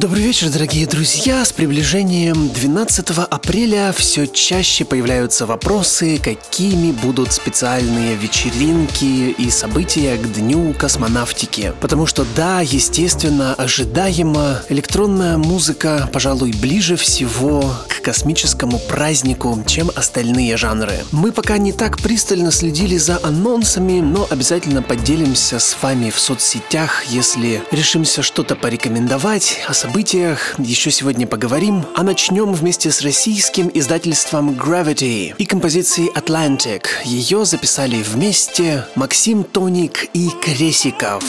[0.00, 1.44] Добрый вечер, дорогие друзья!
[1.44, 10.32] С приближением 12 апреля все чаще появляются вопросы, какими будут специальные вечеринки и события к
[10.32, 11.74] Дню космонавтики.
[11.82, 20.56] Потому что да, естественно, ожидаемо, электронная музыка, пожалуй, ближе всего к космическому празднику, чем остальные
[20.56, 20.94] жанры.
[21.12, 27.04] Мы пока не так пристально следили за анонсами, но обязательно поделимся с вами в соцсетях,
[27.10, 34.50] если решимся что-то порекомендовать, особенно событиях еще сегодня поговорим, а начнем вместе с российским издательством
[34.50, 36.84] Gravity и композицией Atlantic.
[37.04, 41.24] Ее записали вместе Максим Тоник и Кресиков.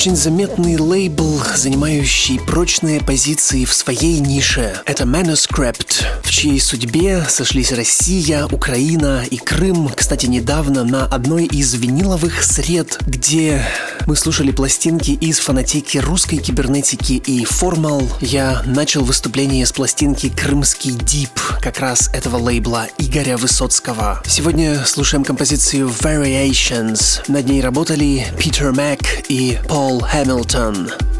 [0.00, 4.80] Очень заметный лейбл, занимающий прочные позиции в своей нише.
[4.86, 9.90] Это Manuscript, в чьей судьбе сошлись Россия, Украина и Крым.
[9.94, 13.62] Кстати, недавно на одной из виниловых сред, где
[14.06, 20.92] мы слушали пластинки из фанатики русской кибернетики и формал, я начал выступление с пластинки «Крымский
[20.92, 24.22] дип», как раз этого лейбла Игоря Высоцкого.
[24.26, 27.20] Сегодня слушаем композицию Variations.
[27.28, 31.19] Над ней работали Питер Мак и Пол Paul Hamilton.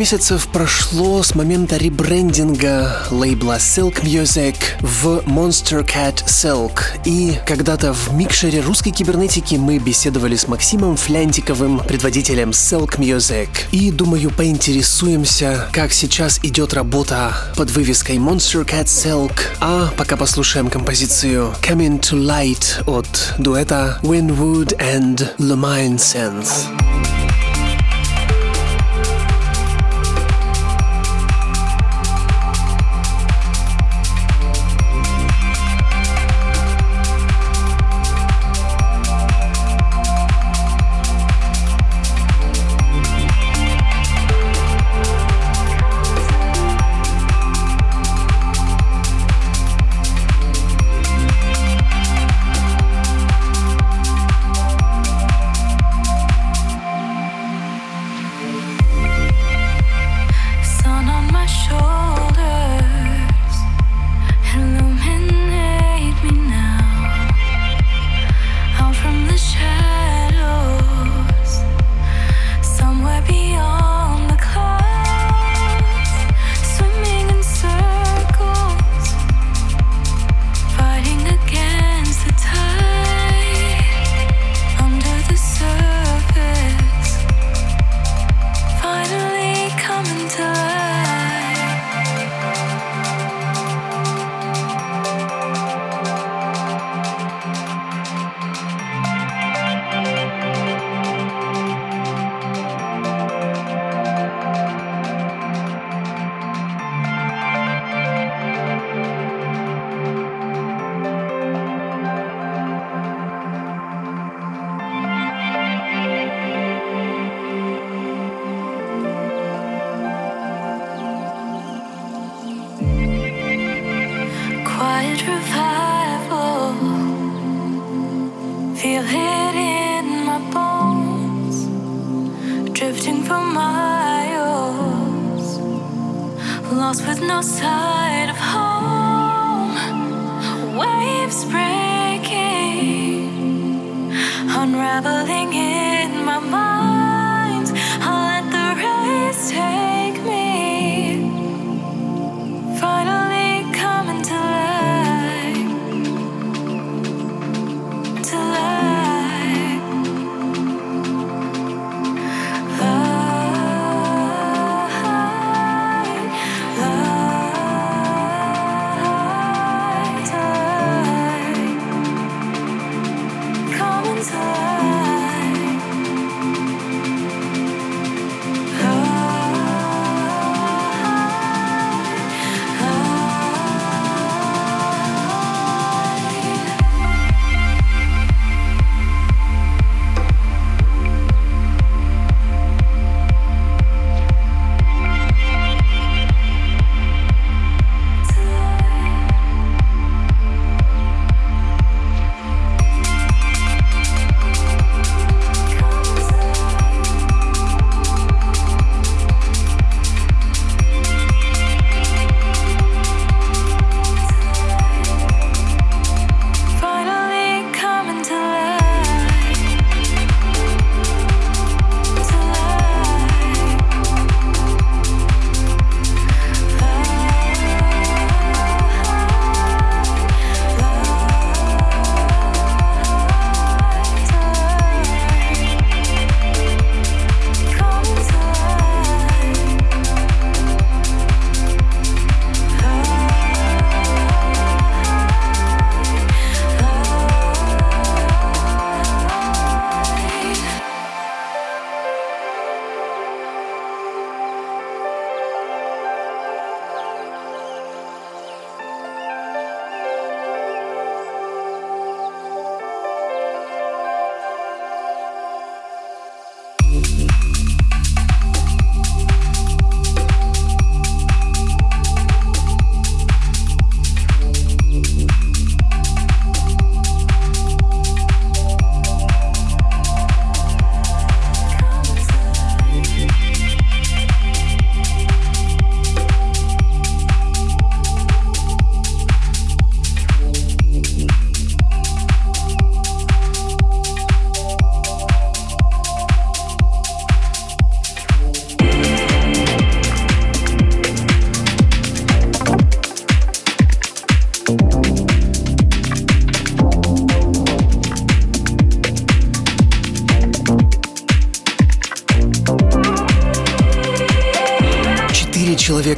[0.00, 6.80] Месяцев прошло с момента ребрендинга лейбла Silk Music в Monster Cat Silk.
[7.04, 13.50] И когда-то в микшере русской кибернетики мы беседовали с Максимом Флянтиковым, предводителем Silk Music.
[13.72, 19.34] И, думаю, поинтересуемся, как сейчас идет работа под вывеской Monster Cat Silk.
[19.60, 26.89] А пока послушаем композицию Coming to Light от дуэта Winwood and Lumine Synth.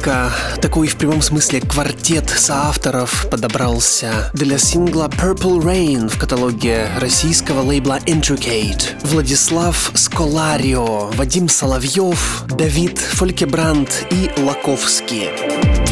[0.03, 0.31] Человека,
[0.61, 7.99] такой в прямом смысле квартет соавторов подобрался для сингла Purple Rain в каталоге российского лейбла
[8.05, 8.97] Intricate.
[9.03, 15.82] Владислав Сколарио, Вадим Соловьев, Давид Фолькебранд и Лаковский.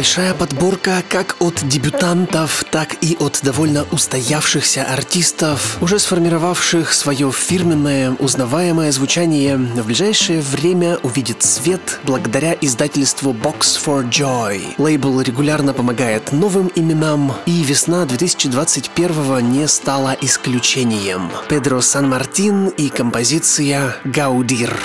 [0.00, 8.12] Большая подборка как от дебютантов, так и от довольно устоявшихся артистов, уже сформировавших свое фирменное,
[8.12, 14.62] узнаваемое звучание, в ближайшее время увидит свет благодаря издательству Box for Joy.
[14.78, 21.30] Лейбл регулярно помогает новым именам, и весна 2021 не стала исключением.
[21.50, 24.80] Педро Сан-Мартин и композиция «Гаудир».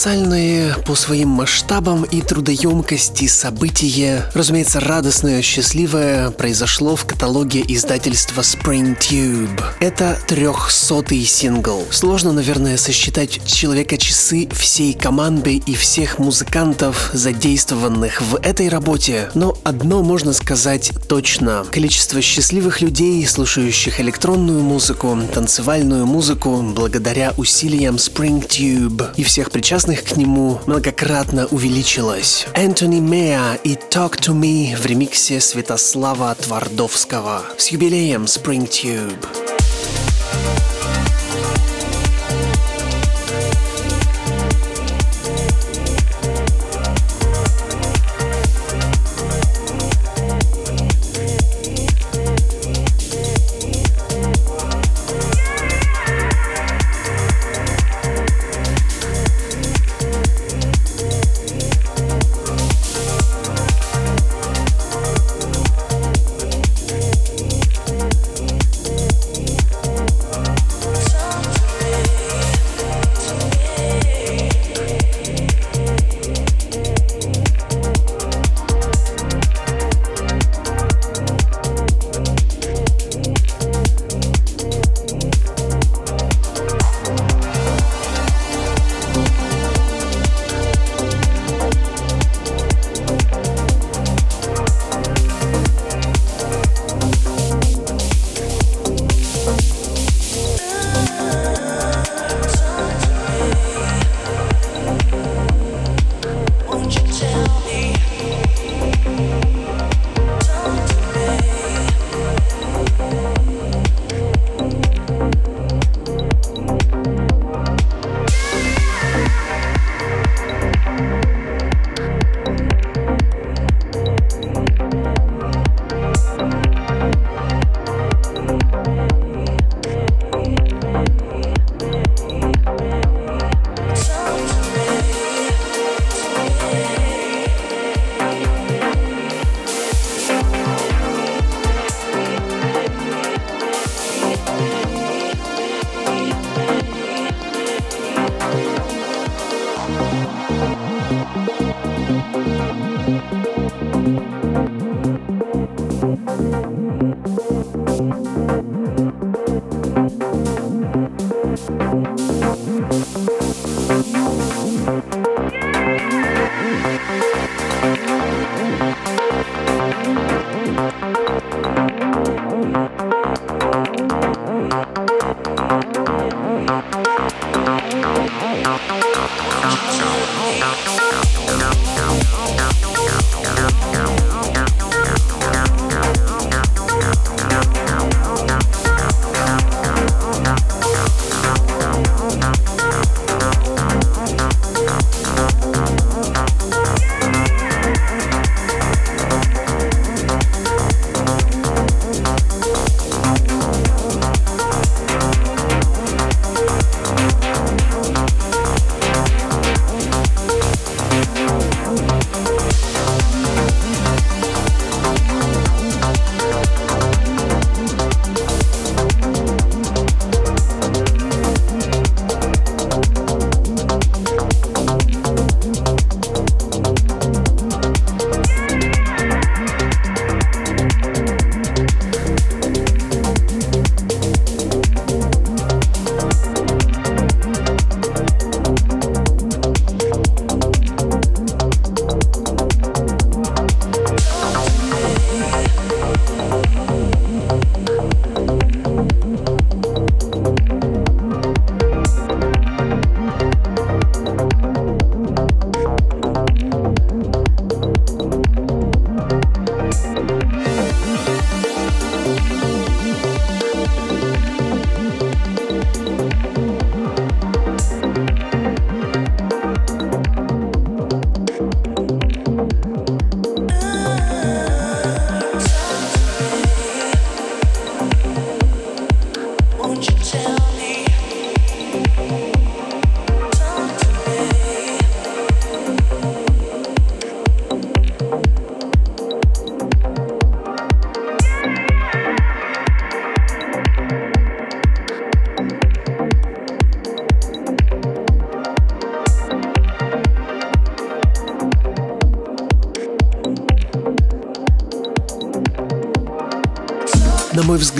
[0.00, 0.49] Колоссальное
[0.90, 9.62] по своим масштабам и трудоемкости событие, разумеется, радостное, счастливое, произошло в каталоге издательства Spring Tube.
[9.78, 11.84] Это трехсотый сингл.
[11.92, 20.02] Сложно, наверное, сосчитать человека-часы всей команды и всех музыкантов, задействованных в этой работе, но одно
[20.02, 21.66] можно сказать точно.
[21.70, 30.02] Количество счастливых людей, слушающих электронную музыку, танцевальную музыку, благодаря усилиям Spring Tube и всех причастных
[30.02, 32.46] к нему многократно увеличилось.
[32.54, 37.44] Энтони Меа и Talk to Me в ремиксе Святослава Твардовского.
[37.58, 38.66] С юбилеем Spring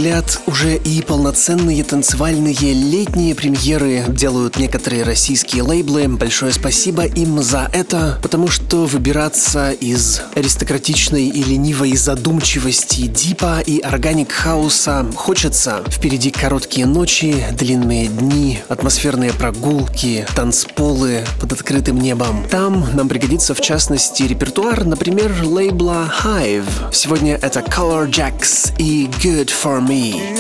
[0.00, 0.39] взгляд,
[1.30, 6.08] полноценные танцевальные летние премьеры делают некоторые российские лейблы.
[6.08, 13.78] Большое спасибо им за это, потому что выбираться из аристократичной и ленивой задумчивости дипа и
[13.78, 15.84] органик хауса хочется.
[15.86, 22.44] Впереди короткие ночи, длинные дни, атмосферные прогулки, танцполы под открытым небом.
[22.50, 26.92] Там нам пригодится в частности репертуар, например, лейбла Hive.
[26.92, 30.39] Сегодня это Color Jacks и Good for me.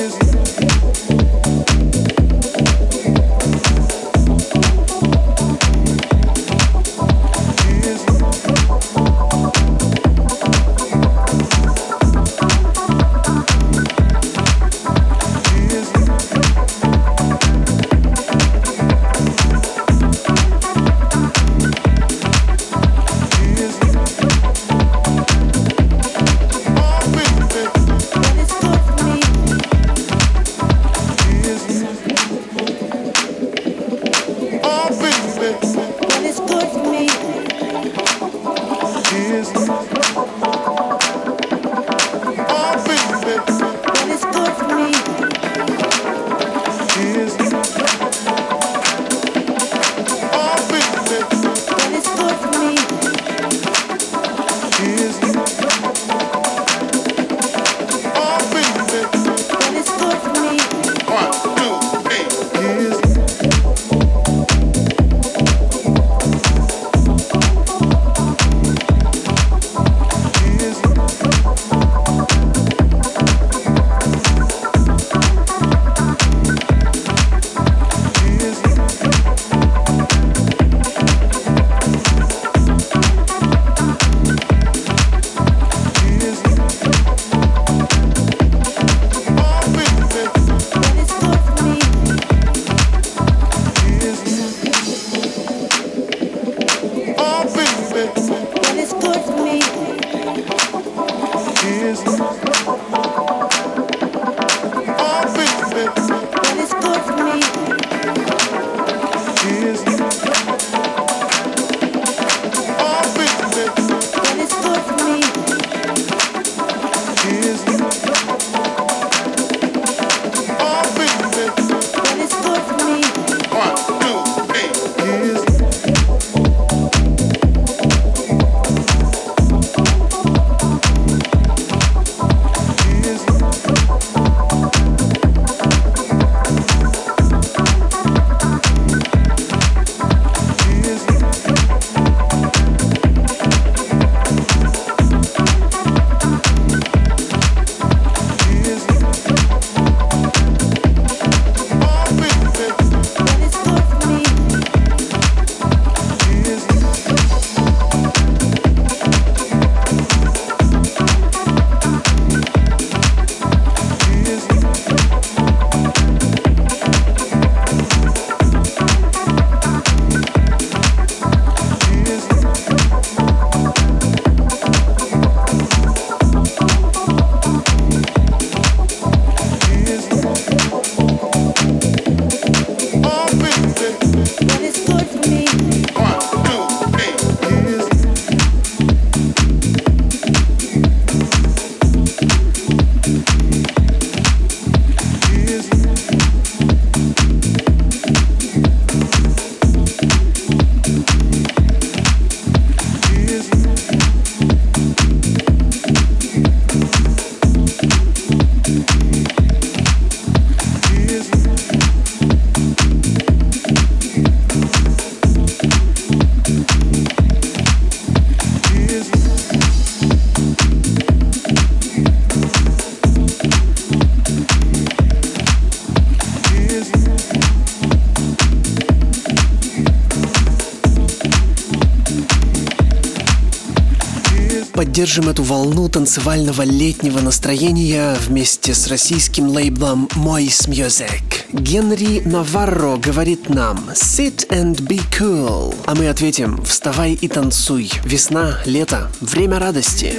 [235.00, 241.22] Поддержим эту волну танцевального летнего настроения вместе с российским лейблом Moist Music.
[241.54, 247.90] Генри Наварро говорит нам «Sit and be cool», а мы ответим «Вставай и танцуй».
[248.04, 250.16] Весна, лето, время радости.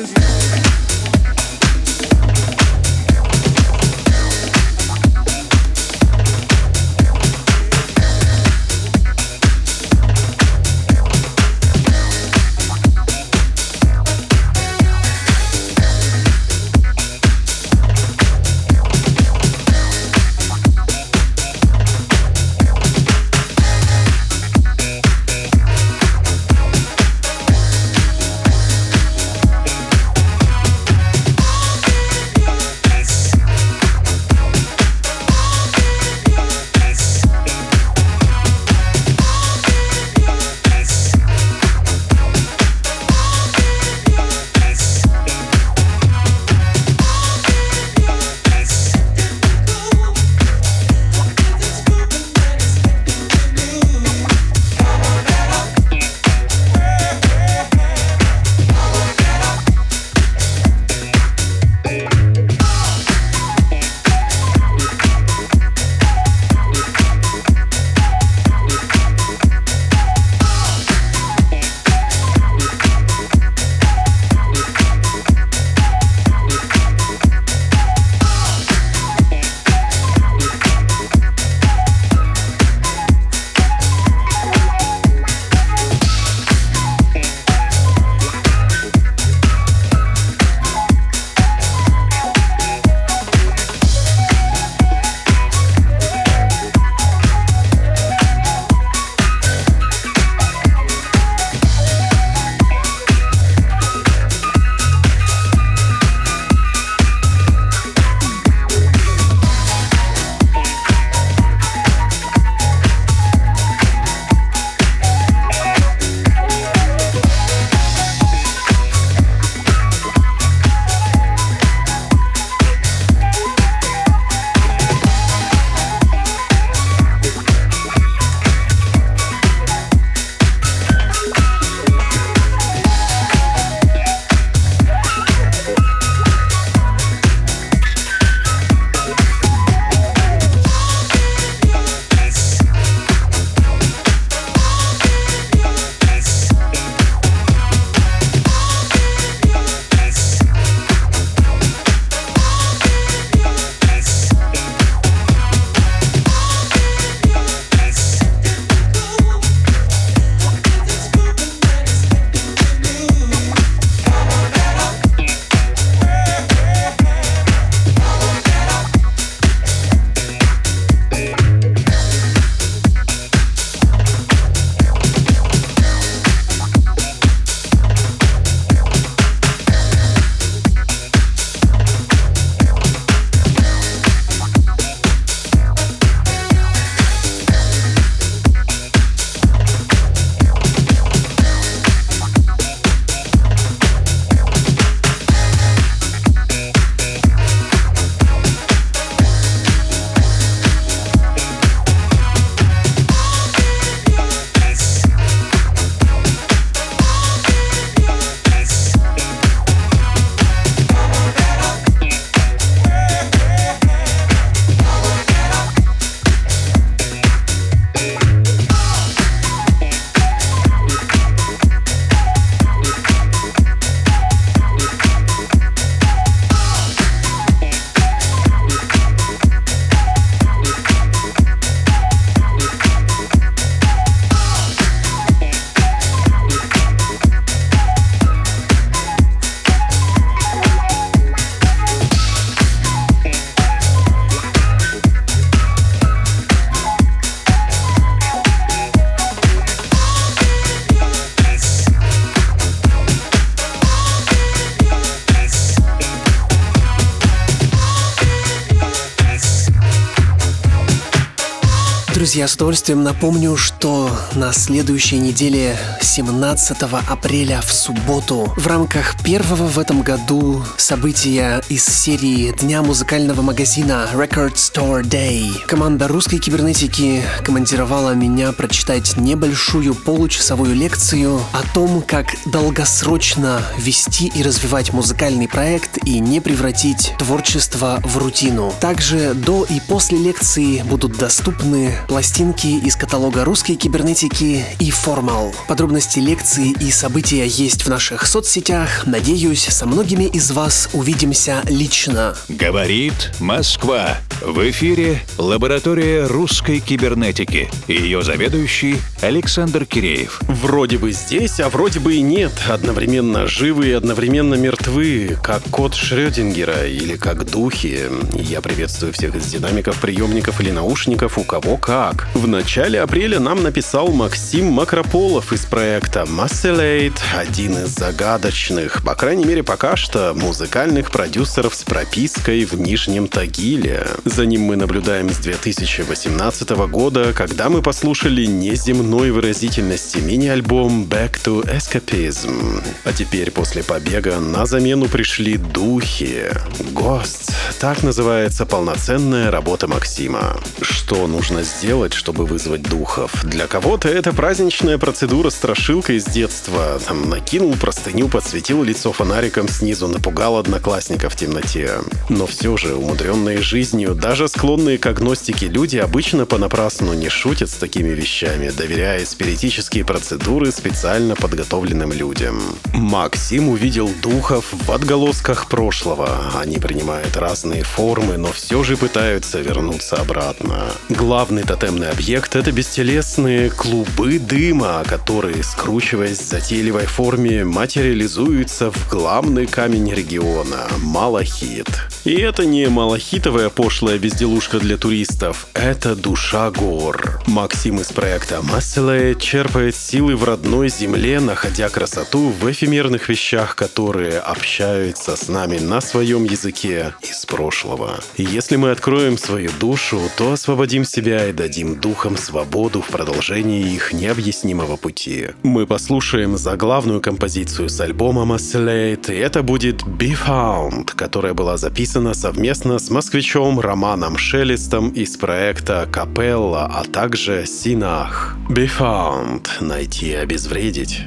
[262.32, 264.00] Друзья, с удовольствием напомню, что
[264.42, 266.75] на следующей неделе, 17
[267.08, 274.10] апреля в субботу, в рамках первого в этом году события из серии Дня музыкального магазина
[274.12, 282.25] Record Store Day, команда русской кибернетики командировала меня прочитать небольшую получасовую лекцию о том, как
[282.48, 288.73] долгосрочно вести и развивать музыкальный проект и не превратить творчество в рутину.
[288.81, 295.54] Также до и после лекции будут доступны пластинки из каталога русской кибернетики и Формал.
[295.67, 299.06] Подробности лекции и события есть в наших соцсетях.
[299.06, 302.36] Надеюсь, со многими из вас увидимся лично.
[302.48, 304.17] Говорит Москва.
[304.42, 307.69] В эфире лаборатория русской кибернетики.
[307.88, 310.42] Ее заведующий Александр Киреев.
[310.48, 312.52] Вроде бы здесь, а вроде бы и нет.
[312.67, 318.02] Одновременно живы и одновременно мертвы, как кот Шрёдингера или как духи.
[318.34, 322.27] Я приветствую всех из динамиков, приемников или наушников, у кого как.
[322.34, 329.46] В начале апреля нам написал Максим Макрополов из проекта Masselate, один из загадочных, по крайней
[329.46, 334.08] мере пока что, музыкальных продюсеров с пропиской в Нижнем Тагиле.
[334.26, 341.64] За ним мы наблюдаем с 2018 года, когда мы послушали неземной выразительности мини-альбом Back to
[341.66, 342.84] Escapism.
[343.04, 346.52] А теперь после побега на замену пришли духи.
[346.94, 347.52] Ghosts.
[347.80, 350.58] Так называется полноценная работа Максима.
[350.82, 353.44] Что нужно сделать, чтобы вызвать духов?
[353.44, 353.68] Для
[354.02, 356.99] кого-то это праздничная процедура страшилка из детства.
[357.08, 361.91] Там накинул простыню, подсветил лицо фонариком снизу, напугал одноклассника в темноте.
[362.29, 367.75] Но все же, умудренные жизнью, даже склонные к агностике люди обычно понапрасну не шутят с
[367.75, 372.60] такими вещами, доверяя спиритические процедуры специально подготовленным людям.
[372.93, 376.54] Максим увидел духов в отголосках прошлого.
[376.60, 380.85] Они принимают разные формы, но все же пытаются вернуться обратно.
[381.10, 383.90] Главный тотемный объект— это бестелесные клубы
[384.39, 391.87] дыма, которые, скручиваясь в затейливой форме, материализуются в главный камень региона— Малахит.
[392.23, 397.42] И это не малахитовая пошлая безделушка для туристов, это душа гор.
[397.48, 404.39] Максим из проекта Masselay черпает силы в родной земле, находя красоту в эфемерных вещах, которые
[404.39, 408.19] общаются с нами на своем языке из прошлого.
[408.37, 414.13] Если мы откроем свою душу, то освободим себя и дадим духам свободу в продолжении их
[414.13, 415.50] необъяснимого пути.
[415.63, 422.34] Мы послушаем заглавную композицию с альбома Masselate, и это будет Be Found, которая была записана
[422.34, 428.56] совместно с москвичом Романом Шелестом из проекта Капелла, а также Синах.
[428.69, 431.21] Be Found— найти и обезвредить.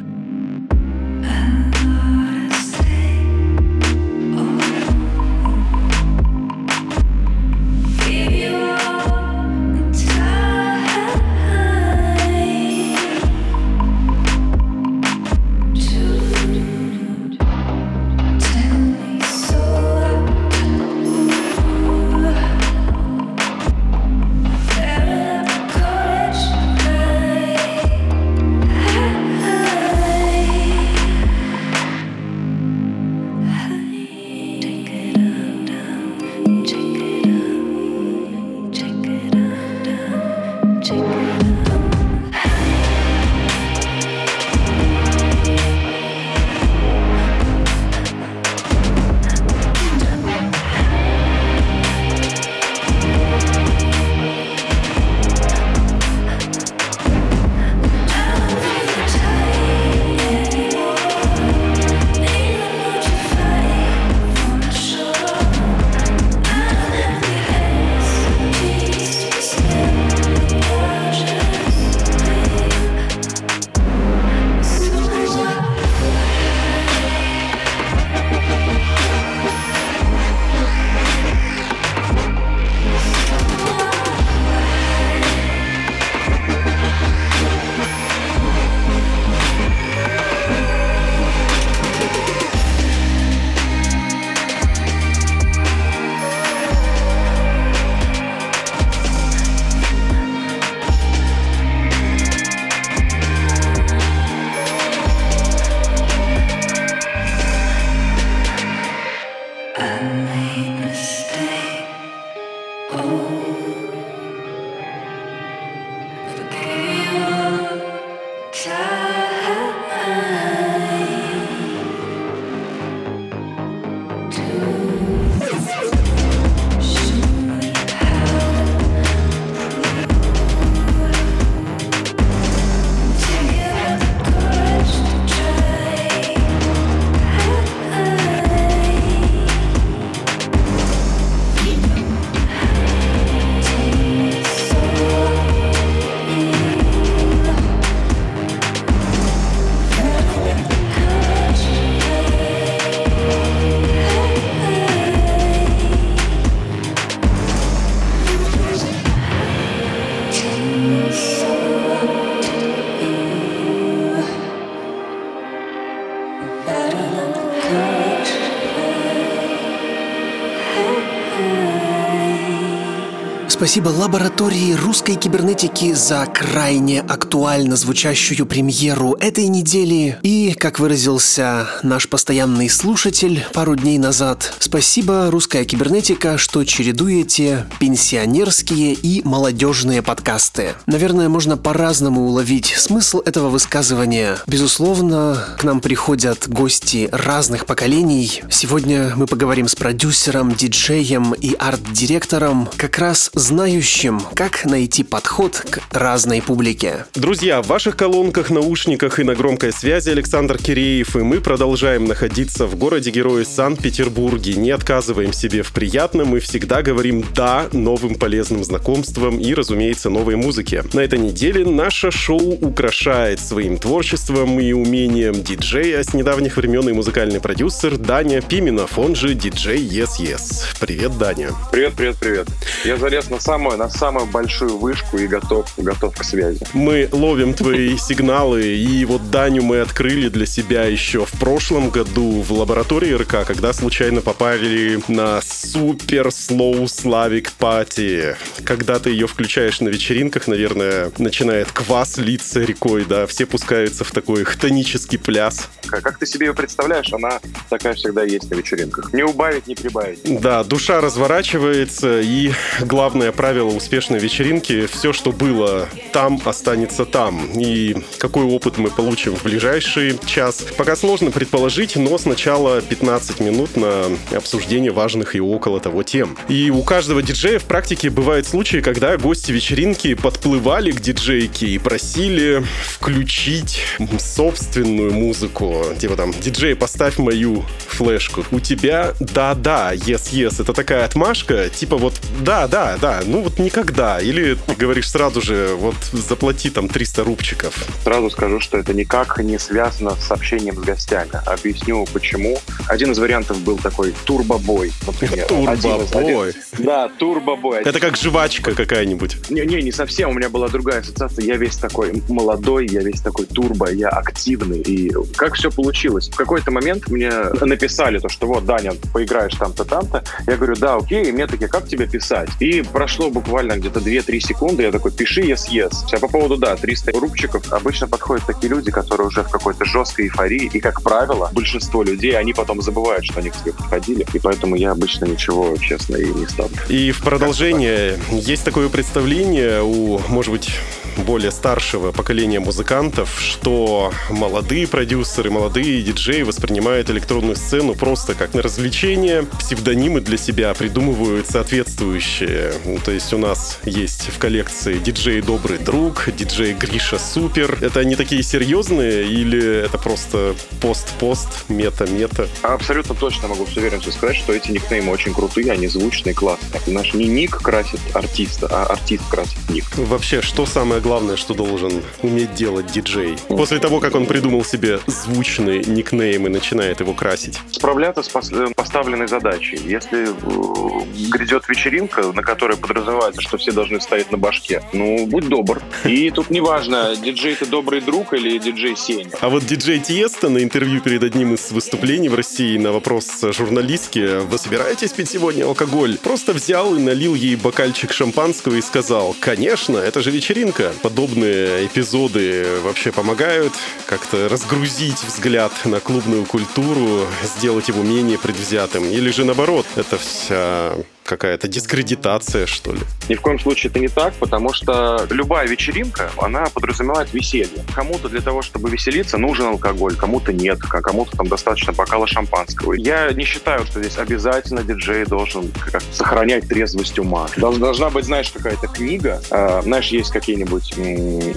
[173.64, 180.18] Спасибо лаборатории русской кибернетики за крайне актуально звучащую премьеру этой недели.
[180.20, 188.92] И, как выразился наш постоянный слушатель пару дней назад, спасибо русская кибернетика, что чередуете пенсионерские
[188.92, 190.74] и молодежные подкасты.
[190.84, 194.36] Наверное, можно по-разному уловить смысл этого высказывания.
[194.46, 198.42] Безусловно, к нам приходят гости разных поколений.
[198.50, 205.78] Сегодня мы поговорим с продюсером, диджеем и арт-директором как раз знающим, как найти подход к
[205.92, 207.06] разной публике.
[207.14, 212.66] Друзья, в ваших колонках, наушниках и на громкой связи Александр Киреев, и мы продолжаем находиться
[212.66, 214.54] в городе-герое Санкт-Петербурге.
[214.54, 220.34] Не отказываем себе в приятном и всегда говорим «да» новым полезным знакомствам и, разумеется, новой
[220.34, 220.82] музыке.
[220.92, 226.92] На этой неделе наше шоу украшает своим творчеством и умением диджея с недавних времен и
[226.92, 230.64] музыкальный продюсер Даня Пименов, он же диджей Yes Yes.
[230.80, 231.50] Привет, Даня.
[231.70, 232.48] Привет, привет, привет.
[232.84, 236.66] Я залез на самую, на самую большую вышку и готов, готов к связи.
[236.72, 242.40] Мы ловим твои сигналы, и вот Даню мы открыли для себя еще в прошлом году
[242.40, 248.36] в лаборатории РК, когда случайно попали на супер слоу славик пати.
[248.64, 254.12] Когда ты ее включаешь на вечеринках, наверное, начинает квас литься рекой, да, все пускаются в
[254.12, 255.68] такой хтонический пляс.
[255.86, 259.12] Как ты себе ее представляешь, она такая всегда есть на вечеринках.
[259.12, 260.40] Не убавить, не прибавить.
[260.40, 267.46] Да, душа разворачивается, и главное правило успешной вечеринки– все, что было там, останется там.
[267.58, 273.76] И какой опыт мы получим в ближайший час, пока сложно предположить, но сначала 15 минут
[273.76, 276.36] на обсуждение важных и около того тем.
[276.48, 281.78] И у каждого диджея в практике бывают случаи, когда гости вечеринки подплывали к диджейке и
[281.78, 283.80] просили включить
[284.18, 285.84] собственную музыку.
[285.98, 288.44] Типа там, диджей, поставь мою флешку.
[288.50, 290.62] У тебя да-да, yes-yes.
[290.62, 294.20] Это такая отмашка, типа вот да-да, да, ну вот никогда.
[294.20, 297.74] Или ты говоришь сразу же, вот заплати там 300 рубчиков.
[298.04, 301.30] Сразу скажу, что это никак не связано с общением с гостями.
[301.46, 302.58] Объясню почему.
[302.88, 305.46] Один из вариантов был такой турбобой, например.
[305.48, 306.54] Турбобой?
[306.78, 307.82] Да, турбобой.
[307.82, 309.50] Это как жвачка какая-нибудь.
[309.50, 310.30] Не, не, не совсем.
[310.30, 311.44] У меня была другая ассоциация.
[311.44, 314.80] Я весь такой молодой, я весь такой турбо, я активный.
[314.80, 316.28] И как все получилось?
[316.28, 320.24] В какой-то момент мне написали то, что вот, Даня, поиграешь там-то, там-то.
[320.46, 321.24] Я говорю, да, окей.
[321.24, 322.50] И мне такие, как тебе писать?
[322.60, 324.82] И прошло буквально где-то 2-3 секунды.
[324.82, 325.92] Я такой, пиши yes, yes.
[326.12, 327.72] А по поводу, да, 300 рубчиков.
[327.72, 330.70] Обычно подходят такие люди, которые уже в какой-то жесткой эйфории.
[330.72, 334.26] И, как правило, большинство людей, они потом забывают, что они к тебе подходили.
[334.32, 336.76] И поэтому я обычно ничего, честно, и не ставлю.
[336.88, 340.70] И в продолжение есть такое представление у, может быть,
[341.16, 348.62] более старшего поколения музыкантов, что молодые продюсеры, молодые диджеи воспринимают электронную сцену просто как на
[348.62, 352.72] развлечение, псевдонимы для себя придумывают соответствующие.
[352.94, 357.76] Ну, то есть у нас есть в коллекции диджей Добрый Друг, диджей Гриша Супер.
[357.80, 362.46] Это они такие серьезные или это просто пост-пост, мета-мета?
[362.62, 366.80] Абсолютно точно могу с уверенностью сказать, что эти никнеймы очень крутые, они звучные, классные.
[366.86, 369.86] Наш не ник красит артиста, а артист красит ник.
[369.96, 373.36] Вообще, что самое главное, что должен уметь делать диджей?
[373.48, 377.58] После того, как он придумал себе звучный никнейм и начинает его красить.
[377.72, 379.80] Справляться с пос- поставленной задачей.
[379.84, 385.48] Если э, грядет вечеринка, на которой подразумевается, что все должны стоять на башке, ну, будь
[385.48, 385.82] добр.
[386.04, 389.30] И тут неважно, диджей ты добрый друг или диджей Сеня.
[389.40, 394.40] А вот диджей Тиеста на интервью перед одним из выступлений в России на вопрос журналистки
[394.44, 399.98] «Вы собираетесь пить сегодня алкоголь?» Просто взял и налил ей бокальчик шампанского и сказал «Конечно,
[399.98, 400.92] это же вечеринка».
[401.02, 403.72] Подобные эпизоды вообще помогают
[404.06, 409.04] как-то разгрузить взгляд на клубную культуру, сделать его менее предвзятым.
[409.04, 413.00] Или же наоборот, это вся какая-то дискредитация, что ли?
[413.28, 417.84] Ни в коем случае это не так, потому что любая вечеринка, она подразумевает веселье.
[417.94, 422.92] Кому-то для того, чтобы веселиться, нужен алкоголь, кому-то нет, а кому-то там достаточно бокала шампанского.
[422.92, 425.72] Я не считаю, что здесь обязательно диджей должен
[426.12, 427.48] сохранять трезвость ума.
[427.56, 430.94] Долж- Должна быть, знаешь, какая-то книга, э, знаешь, есть какие-нибудь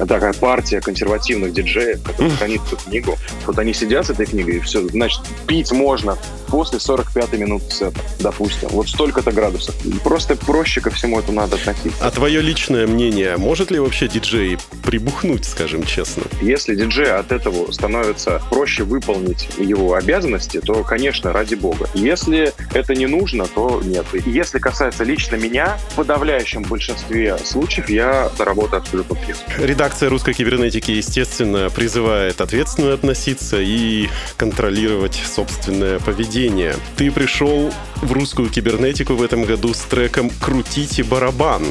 [0.08, 3.18] такая партия консервативных диджеев, которые хранит эту книгу.
[3.46, 8.00] Вот они сидят с этой книгой, и все, значит, пить можно после 45 минут сета,
[8.20, 8.70] допустим.
[8.70, 9.57] Вот столько-то градусов.
[10.04, 12.06] Просто проще ко всему этому надо относиться.
[12.06, 16.24] А твое личное мнение, может ли вообще диджей прибухнуть, скажем честно?
[16.42, 21.90] Если диджей от этого становится проще выполнить его обязанности, то, конечно, ради бога.
[21.94, 24.06] Если это не нужно, то нет.
[24.26, 29.48] Если касается лично меня, в подавляющем большинстве случаев я работаю абсолютно трезвым.
[29.60, 36.76] Редакция русской кибернетики, естественно, призывает ответственно относиться и контролировать собственное поведение.
[36.96, 37.72] Ты пришел
[38.02, 41.64] в русскую кибернетику в этом году с треком «Крутите барабан».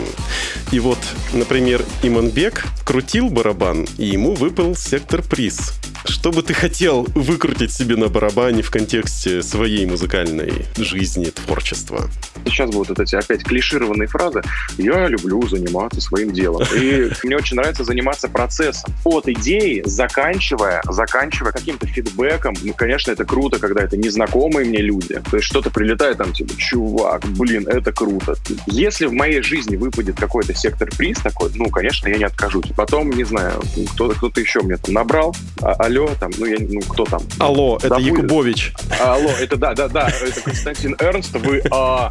[0.72, 0.99] И вот,
[1.33, 5.74] например, Иманбек крутил барабан, и ему выпал сектор приз.
[6.09, 12.09] Что бы ты хотел выкрутить себе на барабане в контексте своей музыкальной жизни, творчества?
[12.45, 14.43] Сейчас будут вот эти опять клишированные фразы.
[14.79, 16.63] Я люблю заниматься своим делом.
[16.77, 18.95] И мне очень нравится заниматься процессом.
[19.05, 22.55] От идеи, заканчивая, заканчивая каким-то фидбэком.
[22.63, 25.21] Ну, конечно, это круто, когда это незнакомые мне люди.
[25.31, 28.37] То есть что-то прилетает там, типа, чувак, блин, это круто.
[28.67, 32.67] Если в моей жизни выпадет какой-то сектор-приз такой, ну, конечно, я не откажусь.
[32.77, 33.61] Потом, не знаю,
[33.95, 37.22] кто-то кто еще мне там набрал, а, алло, там, ну, я, ну, кто там?
[37.38, 38.09] Алло, это Забыли.
[38.09, 38.72] Якубович.
[39.01, 42.09] Алло, это да, да, да, это Константин Эрнст, вы, а,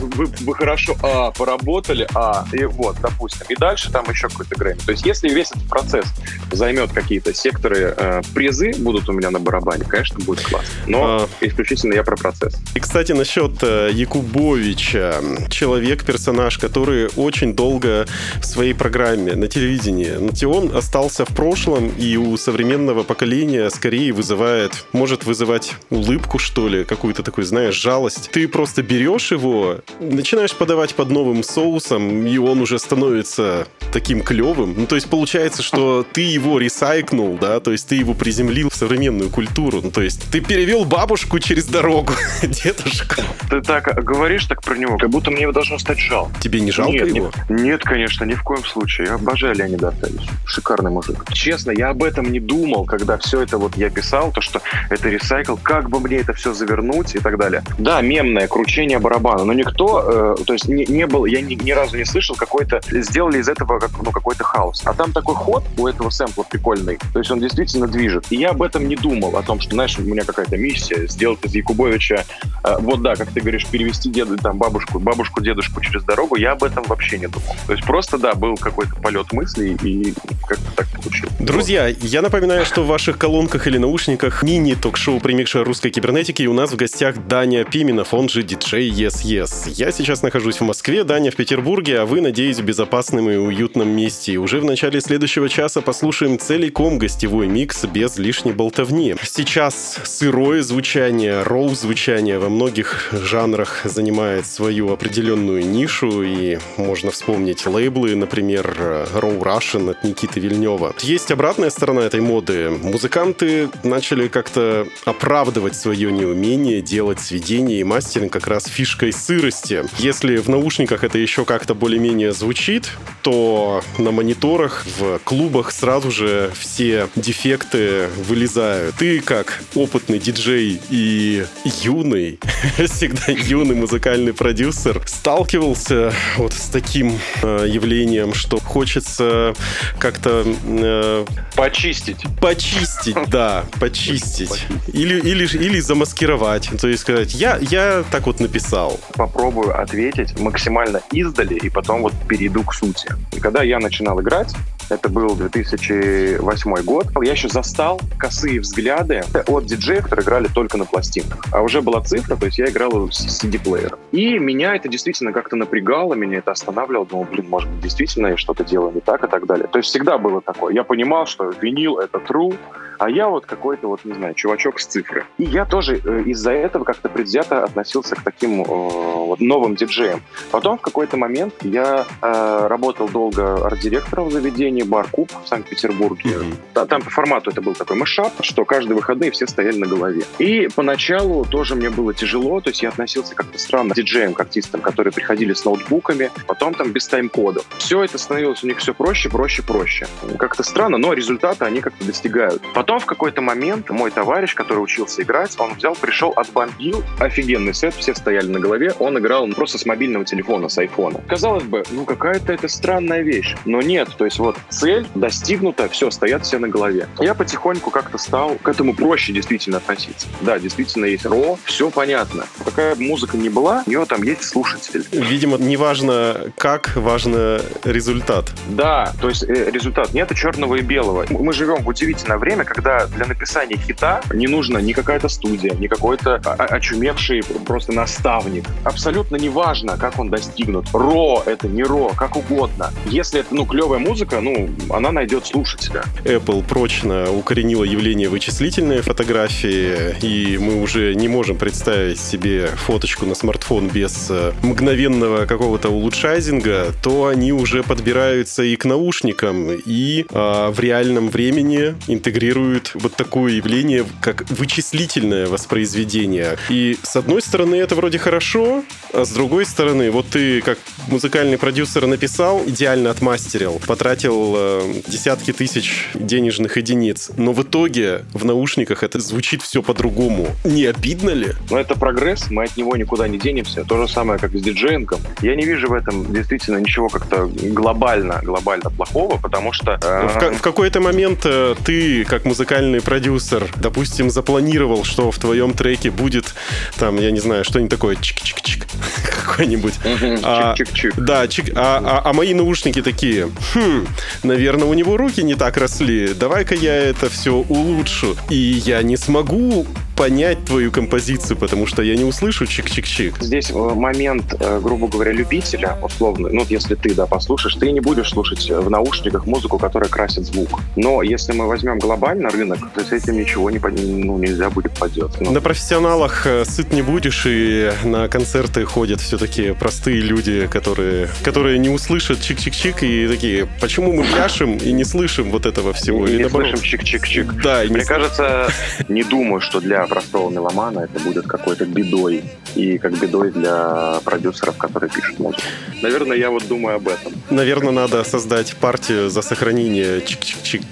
[0.00, 4.78] вы, вы хорошо а, поработали, а, и вот, допустим, и дальше там еще какой-то Грэмми.
[4.78, 6.06] То есть если весь этот процесс
[6.50, 10.68] займет какие-то секторы, э, призы будут у меня на барабане, конечно, будет классно.
[10.86, 11.28] Но А.
[11.40, 12.56] исключительно я про процесс.
[12.74, 15.14] И, кстати, насчет э, Якубовича.
[15.50, 18.06] Человек, персонаж, который очень долго
[18.40, 20.12] в своей программе на телевидении.
[20.18, 26.68] Но он остался в прошлом, и у современного поколения скорее вызывает, может вызывать улыбку, что
[26.68, 28.30] ли, какую-то такую, знаешь, жалость.
[28.32, 34.74] Ты просто берешь его, начинаешь подавать под новым соусом, и он уже становится таким клевым.
[34.76, 38.74] Ну, то есть получается, что ты его ресайкнул, да, то есть ты его приземлил в
[38.74, 39.80] современную культуру.
[39.82, 43.22] Ну, то есть ты перевел бабушку через дорогу, дедушку.
[43.50, 46.32] Ты так говоришь так про него, как будто мне его должно стать жалко.
[46.40, 47.32] Тебе не жалко нет, его?
[47.48, 49.08] Нет, нет, конечно, ни в коем случае.
[49.08, 50.30] Я обожаю Леонида Артемьевича.
[50.46, 51.24] Шикарный мужик.
[51.32, 55.08] Честно, я об этом не думал, когда все это вот я писал, то, что это
[55.08, 57.62] ресайкл, как бы мне это все завернуть и так далее.
[57.78, 61.70] Да, мемное кручение барабана, но никто, э, то есть не, не был, я ни, ни
[61.70, 64.82] разу не слышал какой-то, сделали из этого как, ну, какой-то хаос.
[64.84, 68.26] А там такой ход у этого сэмпла прикольный, то есть он действительно движет.
[68.28, 71.38] И я об этом не думал, о том, что, знаешь, у меня какая-то миссия, сделать
[71.44, 72.24] из Якубовича,
[72.64, 76.52] э, вот да, как ты говоришь, перевести деду, там, бабушку, бабушку, дедушку через дорогу, я
[76.52, 77.56] об этом вообще не думал.
[77.66, 80.12] То есть просто, да, был какой-то полет мыслей, и
[80.46, 81.32] как-то так получилось.
[81.40, 86.52] Друзья, я напоминаю, что в ваших колонках или наушниках мини-ток-шоу «Примикша русской кибернетики» и у
[86.52, 89.70] нас в гостях Даня Пименов, он же диджей Yes Yes.
[89.70, 93.88] Я сейчас нахожусь в Москве, Даня в Петербурге, а вы, надеюсь, в безопасном и уютном
[93.88, 94.32] месте.
[94.32, 99.14] И уже в начале следующего часа послушаем целиком гостевой микс без лишней болтовни.
[99.22, 108.16] Сейчас сырое звучание, роу-звучание во многих жанрах занимает свою определенную нишу, и можно вспомнить лейблы,
[108.16, 108.66] например,
[109.14, 110.94] Row Russian от Никиты Вильнева.
[111.00, 112.61] Есть обратная сторона этой моды.
[112.70, 119.84] Музыканты начали как-то оправдывать свое неумение делать сведения и мастеринг как раз фишкой сырости.
[119.98, 122.90] Если в наушниках это еще как-то более-менее звучит,
[123.22, 128.96] то на мониторах в клубах сразу же все дефекты вылезают.
[128.96, 132.38] Ты как опытный диджей и юный,
[132.76, 139.54] всегда юный музыкальный продюсер, сталкивался вот с таким э, явлением, что хочется
[139.98, 141.24] как-то э,
[141.56, 142.24] Почистить.
[142.54, 144.66] Почистить, да, почистить.
[144.88, 146.68] Или, или, или замаскировать.
[146.80, 149.00] То есть сказать, я, я так вот написал.
[149.14, 153.08] попробую ответить максимально издали и потом вот перейду к сути.
[153.32, 154.54] И когда я начинал играть,
[154.88, 160.84] это был 2008 год, я еще застал косые взгляды от диджеев, которые играли только на
[160.84, 161.44] пластинках.
[161.52, 163.98] А уже была цифра, то есть я играл с CD-плеером.
[164.12, 167.06] И меня это действительно как-то напрягало, меня это останавливало.
[167.06, 169.66] Думал, блин, может быть, действительно я что-то делаю не так и так далее.
[169.66, 170.74] То есть всегда было такое.
[170.74, 172.56] Я понимал, что винил— это true,
[173.02, 175.24] а я вот какой-то, вот не знаю, чувачок с цифры.
[175.38, 180.22] И я тоже э, из-за этого как-то предвзято относился к таким э, вот новым диджеям.
[180.52, 186.30] Потом в какой-то момент я э, работал долго арт-директором в заведении «Бар Куб» в Санкт-Петербурге.
[186.74, 190.22] Та- Там по формату это был такой мышап, что каждые выходные все стояли на голове.
[190.38, 194.40] И поначалу тоже мне было тяжело, то есть я относился как-то странно к диджеям, к
[194.40, 197.64] артистам, которые приходили с ноутбуками, потом там без тайм-кодов.
[197.78, 200.06] Все это становилось у них все проще, проще, проще.
[200.38, 202.62] Как-то странно, но результаты они как-то достигают.
[202.74, 207.94] Потом в какой-то момент мой товарищ, который учился играть, он взял, пришел, отбомбил офигенный сет,
[207.94, 211.20] все стояли на голове, он играл просто с мобильного телефона, с айфона.
[211.28, 213.54] Казалось бы, ну какая-то это странная вещь.
[213.64, 217.08] Но нет, то есть вот цель достигнута, все, стоят все на голове.
[217.18, 220.26] Я потихоньку как-то стал к этому проще действительно относиться.
[220.40, 222.44] Да, действительно есть ро, все понятно.
[222.64, 225.04] Какая бы музыка ни была, у нее там есть слушатель.
[225.12, 228.52] Видимо, не важно как, важно результат.
[228.68, 231.26] Да, то есть э, результат нет черного и белого.
[231.30, 235.88] Мы живем в удивительное время, когда для написания хита не нужно ни какая-то студия, ни
[235.88, 238.64] какой-то о- о- очумевший просто наставник.
[238.84, 240.86] Абсолютно неважно, как он достигнут.
[240.92, 242.90] Ро это не ро, как угодно.
[243.06, 246.02] Если это, ну, клевая музыка, ну, она найдет слушателя.
[246.24, 253.34] Apple прочно укоренила явление вычислительной фотографии, и мы уже не можем представить себе фоточку на
[253.34, 260.70] смартфон без э, мгновенного какого-то улучшайзинга, то они уже подбираются и к наушникам, и а,
[260.70, 262.61] в реальном времени интегрируют
[262.94, 266.56] вот такое явление, как вычислительное воспроизведение.
[266.68, 271.58] И с одной стороны, это вроде хорошо, а с другой стороны, вот ты как музыкальный
[271.58, 279.02] продюсер написал, идеально отмастерил, потратил э, десятки тысяч денежных единиц, но в итоге в наушниках
[279.02, 280.48] это звучит все по-другому.
[280.64, 281.48] Не обидно ли?
[281.70, 283.84] Но это прогресс, мы от него никуда не денемся.
[283.84, 285.20] То же самое, как с диджеингом.
[285.40, 289.98] Я не вижу в этом действительно ничего как-то глобально, глобально плохого, потому что...
[290.02, 290.28] Э...
[290.28, 296.10] В, в какой-то момент э, ты, как музыкальный продюсер, допустим, запланировал, что в твоем треке
[296.10, 296.54] будет,
[296.98, 298.84] там, я не знаю, что-нибудь такое чик-чик-чик
[299.46, 299.94] какой-нибудь.
[300.42, 301.14] А, Чик-чик-чик.
[301.16, 304.06] Да, чик, а, а, а мои наушники такие, хм,
[304.42, 308.36] наверное, у него руки не так росли, давай-ка я это все улучшу.
[308.50, 309.86] И я не смогу
[310.16, 313.42] понять твою композицию, потому что я не услышу чик-чик-чик.
[313.42, 318.00] Здесь э, момент, э, грубо говоря, любителя, условно, ну, если ты, да, послушаешь, ты не
[318.00, 320.80] будешь слушать в наушниках музыку, которая красит звук.
[320.96, 325.34] Но если мы возьмем глобально рынок, то с этим ничего не, ну, нельзя будет поделать.
[325.40, 325.50] Ну.
[325.52, 331.78] На профессионалах э, сыт не будешь, и на концерты ходят все-таки простые люди, которые, которые
[331.78, 336.26] не услышат чик-чик-чик и такие, почему мы пляшем и не слышим вот этого всего?
[336.26, 336.78] И не наоборот?
[336.78, 337.62] слышим чик-чик-чик.
[337.62, 338.68] Да, не Мне с- кажется,
[339.08, 342.42] не думаю, что для простого меломана это будет какой-то бедой.
[342.74, 345.62] И как бедой для продюсеров, которые пишут музыку.
[346.02, 347.32] Наверное, я вот думаю об этом.
[347.50, 350.82] Наверное, надо создать партию за сохранение чик-чик-чик.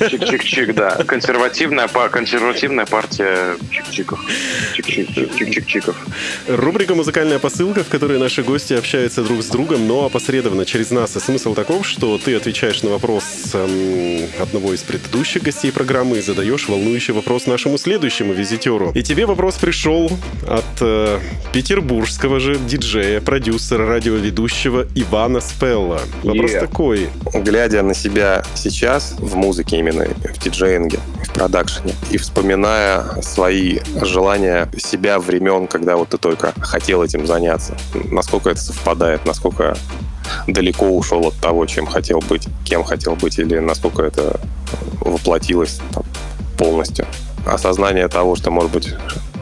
[0.00, 0.90] Чик-чик-чик, да.
[1.06, 4.18] Консервативная, па- консервативная партия чик-чиков.
[4.74, 5.94] Чик-чик- Чик-чик-чиков.
[6.48, 11.16] Рубрика «Музыкальная посылка», в которой наши гости общаются друг с другом, но опосредованно через нас.
[11.16, 16.22] И смысл таков, что ты отвечаешь на вопрос эм, одного из предыдущих гостей программы и
[16.22, 18.92] задаешь волнующий вопрос нашему следующему визитеру.
[18.94, 20.10] И тебе вопрос пришел
[20.48, 21.18] от э,
[21.52, 26.00] петербургского же диджея, продюсера, радиоведущего Ивана Спелла.
[26.22, 26.60] Вопрос Yeah.
[26.60, 27.08] такой.
[27.34, 30.04] глядя на себя сейчас в музыке именно,
[30.34, 37.02] в диджеинге, в продакшене, и вспоминая свои желания себя времен, когда вот ты только хотел
[37.02, 39.76] этим заняться, насколько это совпадает, насколько
[40.46, 44.40] далеко ушел от того, чем хотел быть, кем хотел быть, или насколько это
[45.00, 46.04] воплотилось там,
[46.56, 47.06] полностью.
[47.44, 48.94] Осознание того, что, может быть,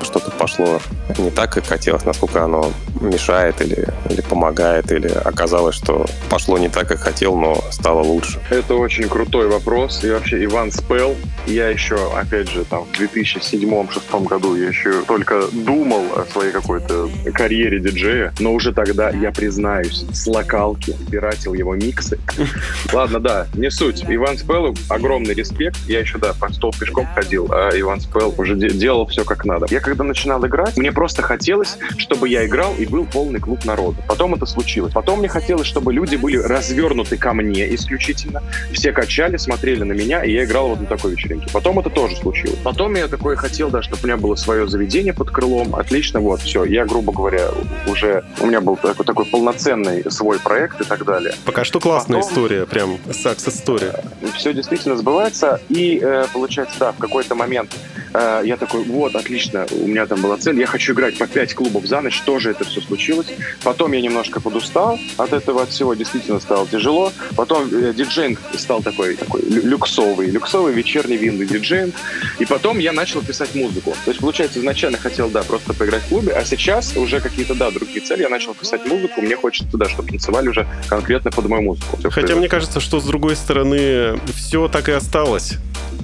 [0.05, 0.81] что-то пошло
[1.19, 6.69] не так, как хотелось, насколько оно мешает или, или помогает, или оказалось, что пошло не
[6.69, 8.41] так, как хотел, но стало лучше.
[8.51, 10.05] Это очень крутой вопрос.
[10.05, 11.17] И вообще Иван Спел.
[11.47, 17.09] Я еще, опять же, там в 2007-2006 году я еще только думал о своей какой-то
[17.33, 22.19] карьере диджея, но уже тогда, я признаюсь, с локалки пиратил его миксы.
[22.93, 24.05] Ладно, да, не суть.
[24.07, 25.79] Иван Спел, огромный респект.
[25.87, 29.45] Я еще, да, по стол пешком ходил, а Иван Спел уже де- делал все как
[29.45, 29.67] надо.
[29.71, 34.01] Я когда начинал играть, мне просто хотелось, чтобы я играл и был полный клуб народа.
[34.07, 34.93] Потом это случилось.
[34.93, 38.41] Потом мне хотелось, чтобы люди были развернуты ко мне исключительно.
[38.73, 41.49] Все качали, смотрели на меня, и я играл вот на такой вечеринке.
[41.53, 42.61] Потом это тоже случилось.
[42.63, 45.75] Потом я такой хотел, да, чтобы у меня было свое заведение под крылом.
[45.75, 46.63] Отлично, вот, все.
[46.65, 47.49] Я, грубо говоря,
[47.89, 48.23] уже...
[48.39, 51.35] У меня был такой, такой полноценный свой проект и так далее.
[51.45, 54.05] Пока что классная Потом- история, прям сакс-история.
[54.37, 55.61] все действительно сбывается.
[55.69, 57.75] И э, получается, да, в какой-то момент
[58.15, 61.55] э, я такой, вот, отлично, у меня там была цель, я хочу играть по 5
[61.55, 63.27] клубов за ночь, тоже это все случилось.
[63.63, 67.13] Потом я немножко подустал от этого, от всего, действительно стало тяжело.
[67.37, 71.95] Потом э, диджейнг стал такой, такой лю- люксовый, люксовый вечерний винный диджейнг.
[72.39, 73.95] И потом я начал писать музыку.
[74.05, 77.71] То есть, получается, изначально хотел, да, просто поиграть в клубе, а сейчас уже какие-то, да,
[77.71, 78.23] другие цели.
[78.23, 81.97] Я начал писать музыку, мне хочется, да, чтобы танцевали уже конкретно под мою музыку.
[81.99, 85.55] Всё Хотя мне кажется, что с другой стороны все так и осталось.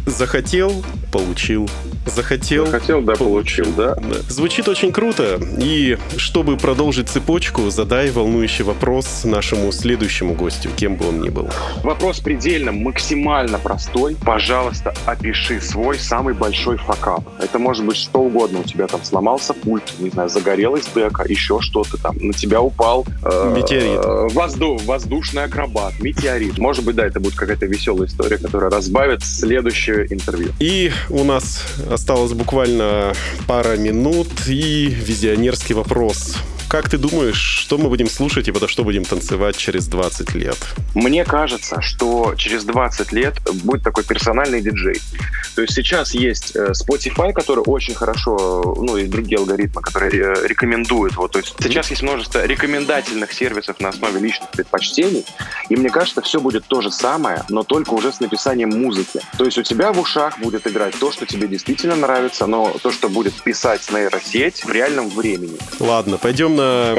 [0.07, 1.69] Захотел, получил.
[2.07, 3.95] Захотел, Хотел, да, получил, да.
[3.95, 4.17] Да.
[4.29, 5.39] Звучит очень круто.
[5.59, 11.49] И чтобы продолжить цепочку, задай волнующий вопрос нашему следующему гостю, кем бы он ни был.
[11.83, 14.17] Вопрос предельно, максимально простой.
[14.25, 17.23] Пожалуйста, опиши свой самый большой факап.
[17.41, 18.61] Это может быть что угодно.
[18.61, 22.17] У тебя там сломался пульт, не знаю, загорелась дека, еще что-то там.
[22.19, 24.01] На тебя упал э, Метеорит.
[24.05, 26.59] э, возду- воздушный акробат, метеорит.
[26.59, 30.51] Может быть, да, это будет какая-то веселая история, которая разбавит следующее интервью.
[30.59, 33.13] И у нас осталось буквально
[33.47, 36.37] пара минут и визионерский вопрос.
[36.69, 40.57] Как ты думаешь, что мы будем слушать и под что будем танцевать через 20 лет?
[40.95, 45.01] Мне кажется, что через 20 лет будет такой персональный диджей.
[45.55, 50.47] То есть сейчас есть э, Spotify, который очень хорошо, ну и другие алгоритмы, которые э,
[50.47, 51.17] рекомендуют.
[51.17, 55.25] Вот, то есть сейчас есть множество рекомендательных сервисов на основе личных предпочтений,
[55.69, 59.21] и мне кажется, все будет то же самое, но только уже с написанием музыки.
[59.39, 62.91] То есть у тебя в ушах будет играть то, что тебе действительно нравится, но то,
[62.91, 65.59] что будет писать нейросеть в реальном времени.
[65.79, 66.95] Ладно, пойдем на,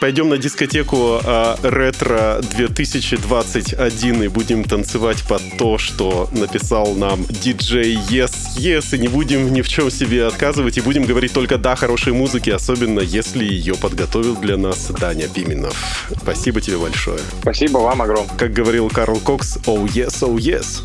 [0.00, 7.96] пойдем на дискотеку а, ретро 2021 и будем танцевать под то, что написал нам диджей
[8.10, 11.76] Yes Yes, и не будем ни в чем себе отказывать, и будем говорить только да
[11.76, 16.08] хорошей музыки, особенно если ее подготовил для нас Даня Пименов.
[16.22, 17.18] Спасибо тебе большое.
[17.42, 18.34] Спасибо вам огромное.
[18.36, 20.82] Как говорил Карл Кокс, oh yes, oh yes.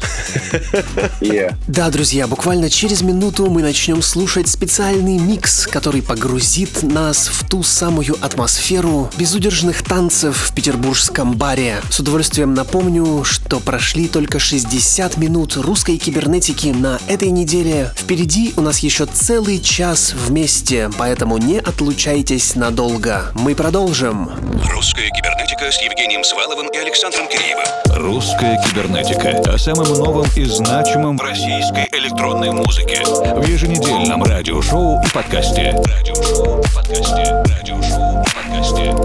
[1.22, 1.55] Yeah.
[1.68, 7.64] Да, друзья, буквально через минуту мы начнем слушать специальный микс, который погрузит нас в ту
[7.64, 11.82] самую атмосферу безудержных танцев в петербургском баре.
[11.89, 17.91] С удовольствием напомню, что прошли только 60 минут русской кибернетики на этой неделе.
[17.95, 23.32] Впереди у нас еще целый час вместе, поэтому не отлучайтесь надолго.
[23.36, 24.32] Мы продолжим.
[24.74, 27.66] Русская кибернетика с Евгением Сваловым и Александром Киреевым.
[27.95, 35.10] Русская кибернетика о самом новом и значимом в российской электронной музыке в еженедельном радиошоу и
[35.14, 35.76] подкасте.
[35.86, 37.43] Радиошоу и подкасте.
[37.45, 39.02] Радиошоу Podcast.